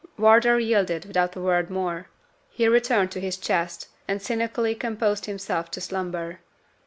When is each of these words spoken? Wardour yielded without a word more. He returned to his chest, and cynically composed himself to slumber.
Wardour 0.17 0.57
yielded 0.59 1.05
without 1.05 1.35
a 1.35 1.39
word 1.39 1.69
more. 1.69 2.07
He 2.49 2.67
returned 2.67 3.11
to 3.11 3.19
his 3.19 3.37
chest, 3.37 3.87
and 4.07 4.19
cynically 4.19 4.73
composed 4.73 5.27
himself 5.27 5.69
to 5.69 5.79
slumber. 5.79 6.39